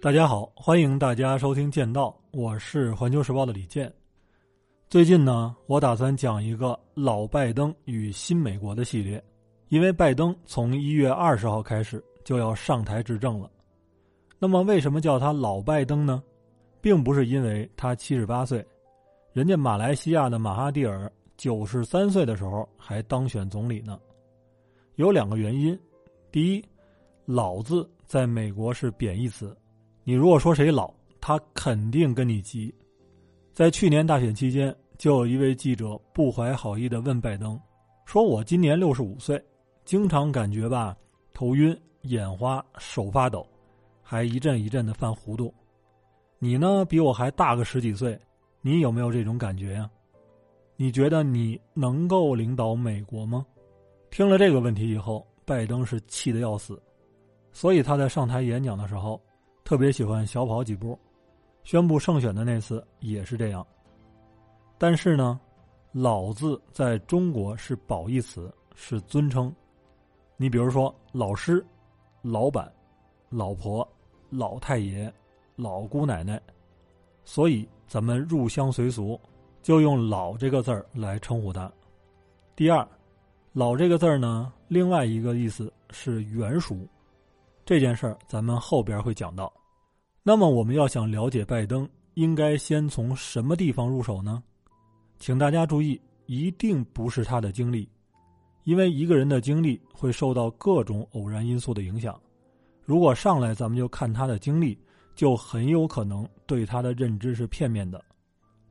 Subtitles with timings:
[0.00, 3.92] 大家好，欢迎大家收听《剑道》，我是环球时报的李健。
[4.88, 9.20] 最近呢，我打算讲一个老拜登与新美国的系列，
[9.70, 13.50] 因为拜登从一月二十号开始就要上台执政了。
[14.38, 16.22] 那么，为什么叫他老拜登呢？
[16.80, 18.64] 并不是因为他七十八岁，
[19.32, 23.98] 人家马来西亚的马哈蒂尔九十三岁的时候还当选总理呢。
[24.94, 25.76] 有两个原因：
[26.30, 26.64] 第一
[27.26, 29.52] ，“老”字在美国是贬义词。
[30.08, 30.90] 你如果说谁老，
[31.20, 32.74] 他肯定跟你急。
[33.52, 37.60] 在去年大选期间，就有一位记者不怀好意的问拜登
[38.08, 39.38] ：“说我今年六十五岁，
[39.84, 40.96] 经常感觉吧
[41.34, 43.46] 头晕、眼花、手发抖，
[44.02, 45.52] 还一阵一阵的犯糊涂。
[46.38, 48.18] 你呢，比我还大个十几岁，
[48.62, 49.90] 你有没有这种感觉呀？
[50.76, 53.44] 你觉得你能够领导美国吗？”
[54.10, 56.82] 听了这个问题以后，拜登是气得要死，
[57.52, 59.20] 所以他在上台演讲的时候。
[59.68, 60.98] 特别喜欢小跑几步，
[61.62, 63.66] 宣布胜选的那次也是这样。
[64.78, 65.38] 但是呢
[65.92, 69.54] ，“老”字在中国是褒义词，是尊称。
[70.38, 71.62] 你比如说，老师、
[72.22, 72.72] 老板、
[73.28, 73.86] 老婆、
[74.30, 75.12] 老太爷、
[75.54, 76.40] 老姑奶奶，
[77.22, 79.20] 所以咱们入乡随俗，
[79.60, 81.70] 就用“老”这个字儿来称呼他。
[82.56, 82.88] 第二
[83.52, 86.74] ，“老”这个字儿呢，另外一个意思是圆熟。
[87.68, 89.52] 这件事儿咱们后边会讲到。
[90.22, 94.42] 那么我们要想了解拜登，应该先从什么地方入手呢？
[95.18, 97.86] 请大家注意，一定不是他的经历，
[98.64, 102.18] 因为一个人的经历会受到各种偶然因素的影响。
[102.86, 104.78] 如果上来咱们就看他的经历，
[105.14, 108.02] 就很有可能对他的认知是片面的。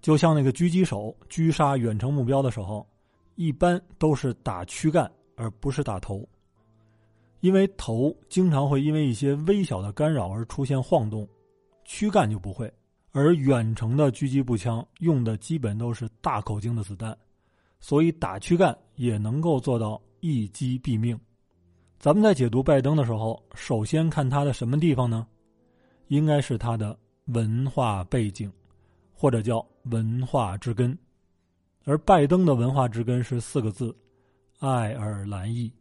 [0.00, 2.88] 就像那个狙击手狙杀远程目标的时候，
[3.34, 6.26] 一般都是打躯干而不是打头，
[7.46, 11.28] 因为头经常会因为一些微小的干扰而出现晃动。
[11.84, 12.68] 躯干就不会，
[13.12, 17.16] 而远程的狙击步枪用的基本都是大口径的子弹，
[17.78, 21.16] 所以打躯干也能够做到一击毙命。
[22.00, 25.24] 咱们在解读拜登的时候，首先看他的什么地方呢？
[26.08, 28.52] 应该是他的文化背景，
[29.14, 30.98] 或者叫文化之根。
[31.84, 33.96] 而拜登的文化之根是四个字：
[34.58, 35.72] 爱尔兰裔。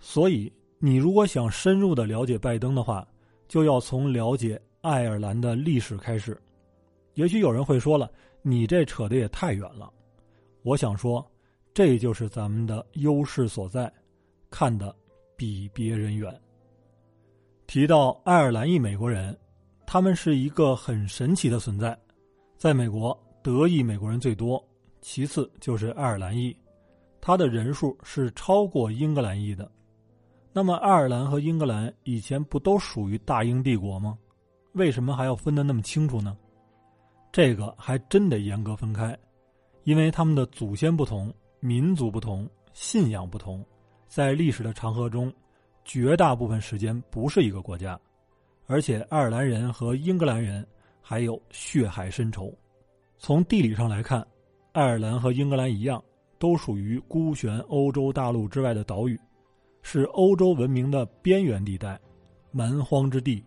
[0.00, 0.52] 所以，
[0.84, 3.06] 你如果想深入的了解拜登的话，
[3.46, 4.60] 就要从了解。
[4.80, 6.36] 爱尔兰的历史开始，
[7.14, 8.10] 也许有人会说了
[8.42, 9.88] ：“你这扯的也太远了。”
[10.64, 11.24] 我想说，
[11.72, 13.92] 这就是咱们的优势所在，
[14.50, 14.92] 看得
[15.36, 16.36] 比别人远。
[17.68, 19.38] 提到爱尔兰裔美国人，
[19.86, 21.96] 他们是一个很神奇的存在。
[22.56, 24.60] 在美国，德裔美国人最多，
[25.00, 26.56] 其次就是爱尔兰裔，
[27.20, 29.70] 他的人数是超过英格兰裔的。
[30.54, 34.18] 那么，爱尔兰和英格兰以前不都属于大英帝国吗？
[34.72, 36.36] 为什么还要分得那么清楚呢？
[37.32, 39.18] 这个还真得严格分开，
[39.84, 43.64] 因为他们的祖先不同，民族不同，信仰不同，
[44.06, 45.32] 在历史的长河中，
[45.86, 47.98] 绝大部分时间不是一个国家，
[48.66, 50.66] 而且爱尔兰人和英格兰人
[51.00, 52.52] 还有血海深仇。
[53.16, 54.26] 从地理上来看，
[54.72, 56.02] 爱尔兰和英格兰一样，
[56.38, 59.18] 都属于孤悬欧洲大陆之外的岛屿，
[59.82, 62.00] 是欧洲文明的边缘地带，
[62.50, 63.44] 蛮荒之地。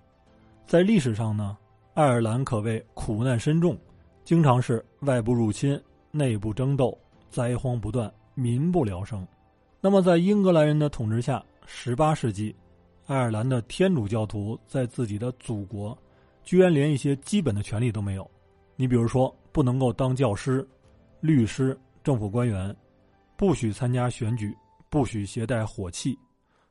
[0.68, 1.57] 在历史上呢，
[1.94, 3.78] 爱尔兰可谓苦难深重，
[4.23, 5.79] 经常是外部入侵、
[6.12, 6.97] 内部争斗、
[7.29, 9.25] 灾荒不断、民不聊生。
[9.81, 12.56] 那么，在英格兰人的统治下，十八世纪，
[13.06, 15.97] 爱尔兰的天主教徒在自己的祖国，
[16.44, 18.29] 居然连一些基本的权利都没有。
[18.75, 20.67] 你比如说，不能够当教师、
[21.22, 22.75] 律师、政府官员，
[23.38, 24.56] 不许参加选举，
[24.95, 26.17] 不许携带火器，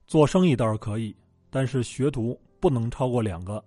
[0.07, 1.15] 做生意倒是可以，
[1.51, 3.63] 但是学徒不能超过两个。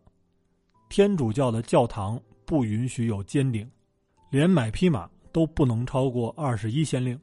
[0.90, 3.69] 天主教的教堂不允许有尖顶，
[4.31, 7.16] 连买匹马都不能超过二十一先令，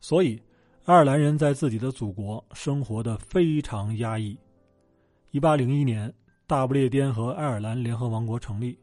[0.00, 0.42] 所以
[0.84, 4.36] 爱尔兰人在自己的祖国生活的非常压抑。
[5.30, 6.12] 一八零一年，
[6.48, 8.76] 大不列颠和爱尔兰联合王国成立，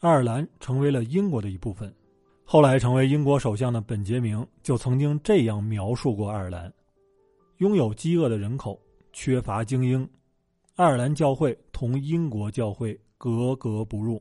[0.00, 1.94] 爱尔兰成为了英国的一部分。
[2.42, 6.70] 后来成为英国首相的本杰明就曾经这样描述过爱尔兰：
[7.62, 8.76] 拥有饥饿的人口，
[9.12, 10.08] 缺乏精英，
[10.74, 13.00] 爱尔兰教会同英国教会。
[13.16, 14.20] 格格不入。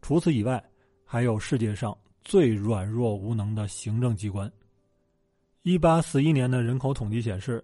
[0.00, 0.64] 除此以外，
[1.04, 1.92] 还有世界上
[2.22, 4.48] 最软弱无能的行政机关。
[5.62, 7.60] 一八四一年的人口统计显示，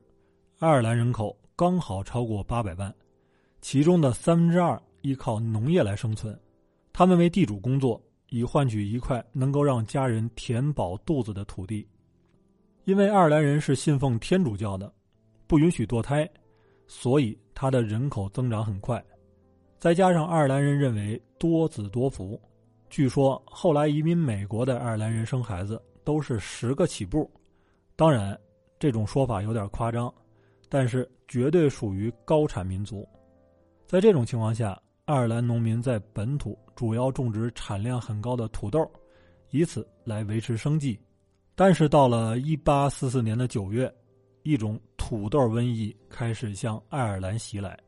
[0.59, 2.93] 爱尔兰人口刚好超过八百万，
[3.61, 6.37] 其中的三分之二依靠农业来生存，
[6.93, 11.87] 他们为地主工作，以换取一块能够让家人填饱肚子的土地。
[12.91, 14.93] 因为爱尔兰人是信奉天主教的，
[15.47, 16.29] 不允许堕胎，
[16.89, 19.01] 所以他的人口增长很快。
[19.79, 22.41] 再加上爱尔兰人认为多子多福，
[22.89, 27.31] 据说后来移民美国的爱尔兰人生孩子都是十个起步。
[27.95, 28.37] 当然，
[28.77, 30.13] 这种说法有点夸张，
[30.69, 33.09] 但是绝对属于高产民族。
[33.87, 38.85] 在这种情况下，爱尔兰农民在本土主要种植产量很高的土豆，
[39.51, 40.99] 以此来维持生计。
[41.61, 43.95] 但是到了1844年的九月，
[44.45, 47.79] 一种土豆瘟疫开始向爱尔兰袭来。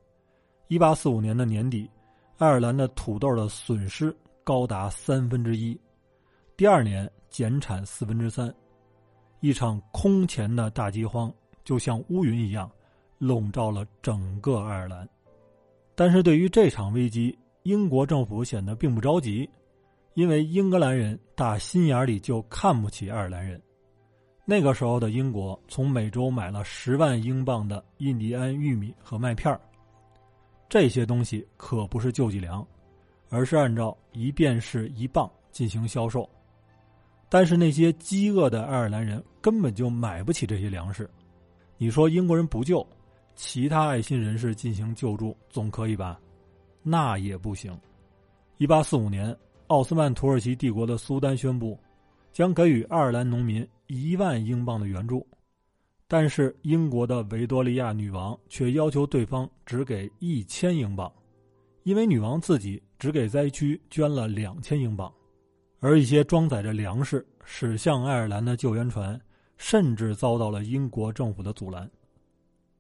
[0.69, 1.89] 1845年的年底，
[2.37, 4.15] 爱尔兰的土豆的损失
[4.45, 5.75] 高达三分之一，
[6.55, 8.55] 第二年减产四分之三。
[9.41, 11.33] 一场空前的大饥荒
[11.65, 12.71] 就像乌云一样
[13.17, 15.09] 笼罩了整个爱尔兰，
[15.95, 19.49] 但是对于这场危机，英国政府显得并不着急，
[20.15, 23.61] 因为英格兰人打心眼里就看不起爱尔兰人。
[24.45, 29.59] 那个时候的英国从美洲买了十万英镑的印第安玉米和麦片
[30.69, 32.67] 这些东西可不是救济粮，
[33.29, 36.29] 而是按照一便士一磅进行销售。
[37.29, 41.09] 但是那些饥饿的爱尔兰人根本就买不起这些粮食，
[41.79, 42.87] 你说英国人不救，
[43.35, 46.21] 其他爱心人士进行救助总可以吧？
[46.83, 47.79] 那也不行。
[48.59, 49.35] 一八四五年，
[49.73, 51.81] 奥斯曼土耳其帝国的苏丹宣布，
[52.31, 55.27] 将给予爱尔兰农民一万英镑的援助，
[56.07, 61.11] 但是英国的维多利亚女王却要求对方只给一千英镑，
[61.85, 65.11] 因为女王自己只给灾区捐了两千英镑。
[65.81, 69.19] 而一些装载着粮食驶向爱尔兰的救援船，
[69.57, 71.91] 甚至遭到了英国政府的阻拦。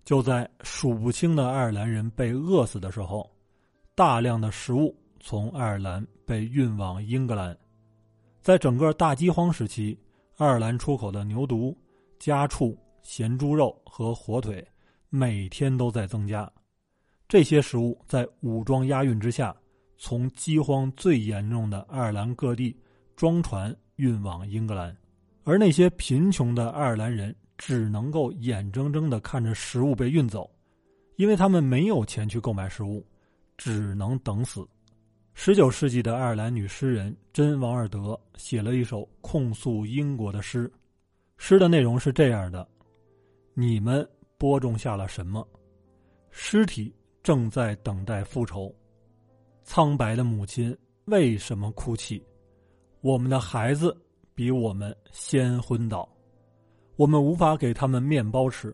[0.04, 3.30] 就在数不清的爱尔兰人被饿死的时候，
[3.94, 7.56] 大量的食物从爱尔兰被运往英格兰。
[8.40, 9.96] 在整个大饥荒时期，
[10.36, 11.74] 爱尔兰出口的牛犊、
[12.18, 14.66] 家畜、咸猪肉和火腿
[15.08, 16.50] 每天都在增加。
[17.28, 19.56] 这些食物在武装押运之下，
[19.96, 22.76] 从饥荒最严重的爱尔兰各地。
[23.14, 24.96] 装船运往英格兰，
[25.44, 30.50] 而那些贫穷的爱尔兰人只能够眼睁睁的看着食物被运走，
[31.16, 33.06] 因为他们没有钱去购买食物，
[33.56, 34.66] 只能等死。
[35.34, 40.70] 十九世纪的爱尔兰女诗人珍·王尔德写了一首控诉英国的诗，
[41.36, 42.66] 诗的内容是这样的
[43.54, 44.06] ：“你们
[44.38, 45.46] 播种下了什么？
[46.30, 48.72] 尸体正在等待复仇。
[49.64, 50.76] 苍白的母亲
[51.06, 52.22] 为什么哭泣？”
[53.00, 53.96] 我们的孩子
[54.34, 56.08] 比我们先昏倒，
[56.94, 58.72] 我们无法给他们面包吃。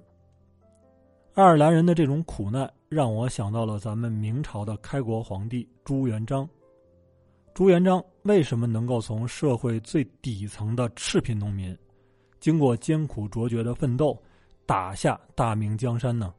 [1.32, 6.48] 爱尔兰人的这种苦难让我想到了咱们明朝的开国皇帝朱元璋。
[7.52, 11.76] 朱元璋为什么能够从社会最底层的赤贫农民，
[12.40, 14.16] 经过艰苦卓绝的奋斗，
[14.64, 16.32] 打下大明江山呢？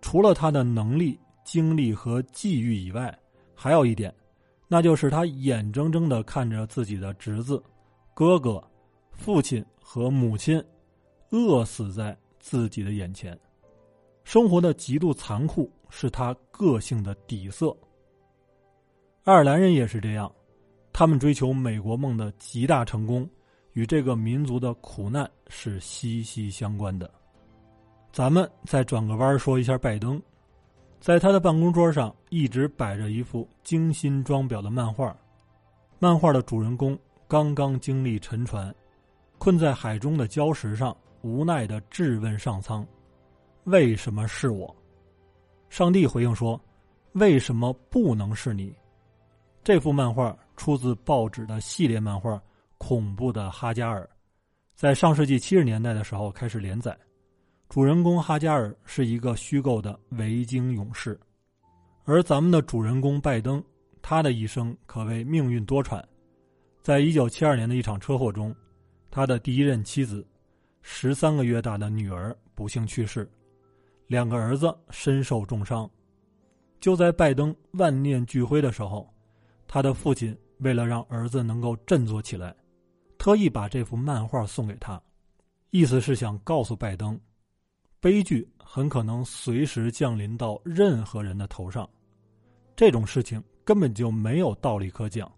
[0.00, 3.16] 除了他的能力、精力和际遇以外，
[3.54, 4.14] 还有一点。
[4.68, 7.62] 那就是他眼睁睁的看着自己的侄子、
[8.14, 8.62] 哥哥、
[9.12, 10.62] 父亲和母亲
[11.30, 13.36] 饿死在自己的眼前，
[14.28, 17.74] 生活的极度残酷是他个性的底色。
[19.24, 20.30] 爱尔兰人也是这样，
[20.92, 23.26] 他们追求美国梦的极大成功，
[23.72, 27.10] 与这个民族的苦难是息息相关的。
[28.12, 30.22] 咱们再转个弯说一下拜登。
[31.00, 35.16] 在他的办公桌上一直摆着一幅精心装裱的漫画，
[35.98, 38.74] 漫画的主人公刚刚经历沉船，
[39.38, 42.86] 困在海中的礁石上，无奈的质问上苍
[43.68, 44.74] ：“为什么是我？”
[45.70, 46.60] 上帝回应说
[47.12, 48.74] ：“为什么不能是你？”
[49.62, 52.32] 这幅漫画出自报纸的系列漫画
[52.78, 54.02] 《恐怖的哈加尔》，
[54.74, 56.96] 在上世纪七十年代的时候开始连载。
[57.68, 61.20] 主人公哈加尔是一个虚构的维京勇士，
[62.04, 63.62] 而咱们的主人公拜登，
[64.00, 66.02] 他的一生可谓命运多舛。
[66.80, 68.54] 在一九七二年的一场车祸中，
[69.10, 70.26] 他的第一任妻子、
[70.80, 73.30] 十三个月大的女儿不幸去世，
[74.08, 75.88] 两个儿子身受重伤。
[76.80, 79.08] 就在拜登万念俱灰的时候，
[79.66, 82.54] 他的父亲为了让儿子能够振作起来，
[83.18, 85.00] 特意把这幅漫画送给他，
[85.70, 87.18] 意思是想告诉拜登。
[88.00, 91.88] 悲剧很可能随时降临到任何人的头上，
[92.76, 95.30] 这种事情根本就没有道理可讲。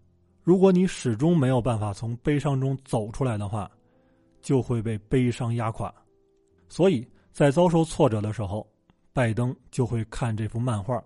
[0.43, 3.69] 如果你始终没有办法从悲伤中走出来的话，
[4.43, 5.93] 就会被悲伤压垮。
[6.69, 8.65] 所以在遭受挫折的时候，
[9.13, 11.03] 拜登就会看这幅漫画。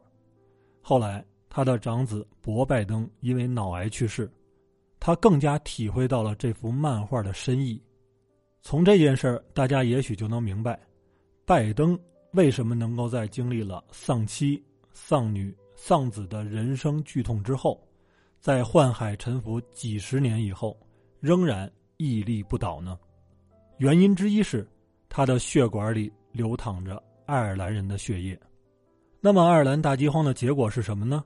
[0.82, 4.32] 后来，他的长子博拜登因为脑癌去世，
[5.00, 7.82] 他更加体会到了这幅漫画的深意。
[8.62, 10.80] 从这件事儿，大家也许就能明白。
[11.46, 11.98] 拜登
[12.32, 17.80] 为什么能够在经历了丧妻、丧女、丧子的人生剧痛之后，
[18.40, 20.76] 在宦海沉浮几十年以后，
[21.20, 22.98] 仍然屹立不倒呢？
[23.78, 24.68] 原因之一是，
[25.18, 28.38] 他的血管里流淌着爱尔兰人的血液。
[29.22, 31.24] 那么，爱尔兰大饥荒的结果是什么呢？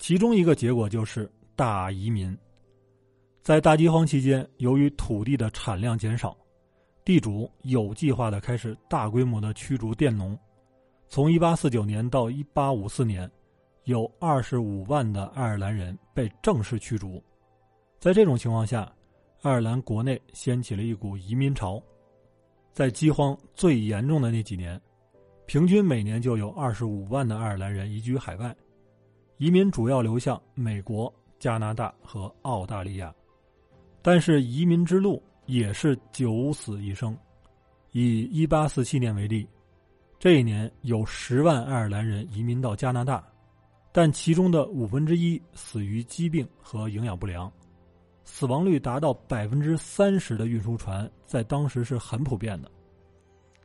[0.00, 2.36] 其中一个结果就是大移民。
[3.40, 6.36] 在大饥荒期间，由于土地的产量减少，
[7.04, 10.36] 地主有计划的开始大规模的驱逐佃农。
[11.06, 13.30] 从1849年到1854年，
[13.84, 17.22] 有25万的爱尔兰人被正式驱逐。
[18.00, 18.92] 在这种情况下，
[19.42, 21.80] 爱尔兰国内掀起了一股移民潮。
[22.74, 24.78] 在饥荒最严重的那几年，
[25.46, 28.54] 平均每年就有25万的爱尔兰人移居海外。
[29.38, 33.14] 移民主要流向美国、加拿大和澳大利亚。
[34.02, 37.16] 但是移民之路也是九死一生。
[37.92, 39.48] 以一八四七年为例，
[40.18, 43.24] 这一年有十万爱尔兰人移民到加拿大，
[43.92, 47.50] 但其中的五分之一死于疾病和营养不良，
[48.24, 52.70] 死亡率达到百分之三十的运输船在当时是很普遍的。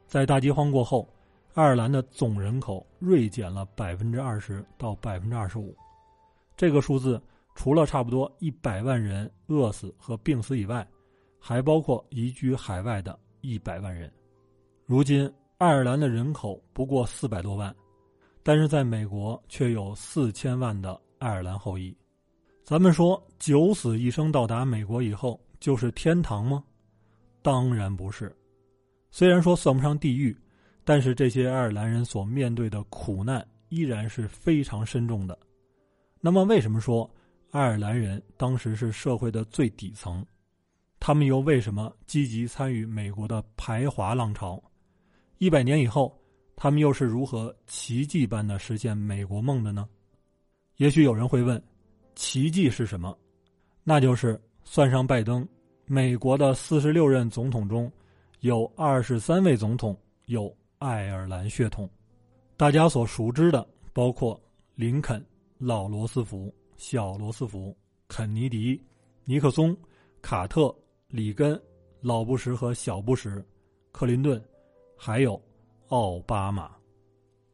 [0.06, 1.08] 在大饥荒过后，
[1.54, 5.76] 爱尔兰的总人口锐减了百分之二十到百分之二十五，
[6.56, 7.22] 这个数字。
[7.56, 10.88] 除了差不多一百万人饿死和病死以外，
[11.38, 14.10] 还包括移居海外的一百万人。
[14.86, 17.76] 如今，爱尔兰的人口不过四百多万，
[18.44, 21.94] 但是在美国却有四千万的爱尔兰后裔。
[22.70, 26.64] 咱们说九死一生到达美国以后就是天堂吗？
[27.42, 28.32] 当然不是。
[29.10, 30.38] 虽然说算不上地狱，
[30.84, 35.36] 但是这些爱尔兰人所面对的苦难依然是非常深重的。
[36.22, 37.10] 那么，为什么说？
[37.50, 40.24] 爱尔兰人当时是社会的最底层，
[41.00, 44.62] 他们又为什么积极参与美国的排华浪潮？
[45.40, 46.16] 一百年以后，
[46.56, 49.90] 他们又是如何奇迹般的实现美国梦的呢？
[50.76, 51.60] 也许有人会问：
[52.20, 53.18] 奇迹是什么？
[53.82, 55.48] 那就是算上拜登，
[55.86, 57.90] 美国的四十六任总统中，
[58.42, 61.90] 有二十三位总统有爱尔兰血统。
[62.58, 64.38] 大家所熟知的包括
[64.76, 65.26] 林肯、
[65.58, 66.54] 老罗斯福。
[66.76, 67.76] 小罗斯福、
[68.10, 68.82] 肯尼迪、
[69.24, 69.76] 尼克松、
[70.22, 70.76] 卡特、
[71.08, 71.60] 里根、
[72.02, 73.42] 老布什和小布什、
[73.94, 74.42] 克林顿，
[74.98, 75.42] 还有
[75.88, 76.72] 奥巴马。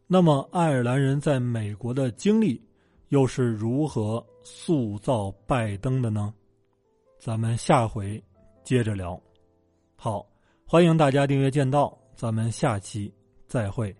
[0.07, 2.59] 那么，爱尔兰人在美国的经历
[3.09, 6.33] 又是如何塑造拜登的呢？
[7.19, 8.21] 咱们下回
[8.63, 9.19] 接着聊。
[9.95, 10.25] 好，
[10.65, 13.13] 欢迎大家订阅剑道，咱们下期
[13.47, 13.95] 再会。